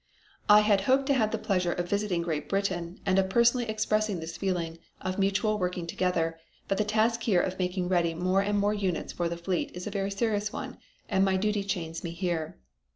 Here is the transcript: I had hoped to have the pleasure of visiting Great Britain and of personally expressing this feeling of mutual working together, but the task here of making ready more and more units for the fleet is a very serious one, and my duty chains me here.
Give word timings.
I 0.49 0.61
had 0.61 0.81
hoped 0.89 1.05
to 1.05 1.13
have 1.13 1.29
the 1.29 1.37
pleasure 1.37 1.73
of 1.73 1.87
visiting 1.87 2.23
Great 2.23 2.49
Britain 2.49 2.99
and 3.05 3.19
of 3.19 3.29
personally 3.29 3.69
expressing 3.69 4.19
this 4.19 4.35
feeling 4.35 4.79
of 4.99 5.19
mutual 5.19 5.59
working 5.59 5.85
together, 5.85 6.39
but 6.67 6.79
the 6.79 6.83
task 6.83 7.21
here 7.21 7.39
of 7.39 7.59
making 7.59 7.87
ready 7.87 8.15
more 8.15 8.41
and 8.41 8.57
more 8.57 8.73
units 8.73 9.13
for 9.13 9.29
the 9.29 9.37
fleet 9.37 9.69
is 9.75 9.85
a 9.85 9.91
very 9.91 10.09
serious 10.09 10.51
one, 10.51 10.79
and 11.07 11.23
my 11.23 11.37
duty 11.37 11.63
chains 11.63 12.03
me 12.03 12.09
here. 12.13 12.57